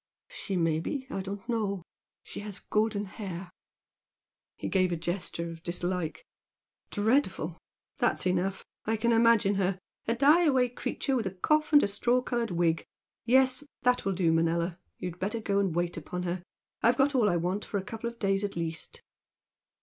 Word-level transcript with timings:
"She 0.29 0.55
may 0.57 0.79
be. 0.79 1.05
I 1.11 1.21
don't 1.21 1.47
know. 1.47 1.83
She 2.23 2.39
has 2.39 2.57
golden 2.57 3.05
hair." 3.05 3.51
He 4.57 4.67
gave 4.67 4.91
a 4.91 4.95
gesture 4.95 5.51
of 5.51 5.61
dislike. 5.61 6.25
"Dreadful! 6.89 7.59
That's 7.99 8.25
enough! 8.25 8.65
I 8.85 8.97
can 8.97 9.11
imagine 9.11 9.53
her, 9.61 9.77
a 10.07 10.15
die 10.15 10.45
away 10.45 10.69
creature 10.69 11.15
with 11.15 11.27
a 11.27 11.31
cough 11.35 11.71
and 11.71 11.83
a 11.83 11.87
straw 11.87 12.19
coloured 12.23 12.49
wig. 12.49 12.83
Yes! 13.25 13.63
that 13.83 14.03
will 14.03 14.13
do, 14.13 14.31
Manella! 14.31 14.79
You'd 14.97 15.19
better 15.19 15.39
go 15.39 15.59
and 15.59 15.75
wait 15.75 15.97
upon 15.97 16.23
her. 16.23 16.41
I've 16.81 16.97
got 16.97 17.13
all 17.13 17.29
I 17.29 17.35
want 17.37 17.63
for 17.63 17.77
a 17.77 17.83
couple 17.83 18.09
of 18.09 18.17
days 18.17 18.43
at 18.43 18.55
least." 18.55 19.03